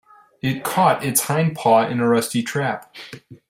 [0.41, 2.91] It caught its hind paw in a rusty trap.